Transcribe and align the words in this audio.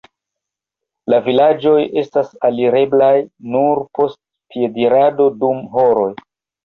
La 1.13 1.17
vilaĝoj 1.27 1.75
estas 2.03 2.31
alireblaj 2.49 3.13
nur 3.57 3.85
post 3.99 4.21
piedirado 4.57 5.29
dum 5.45 5.61
horoj. 5.77 6.09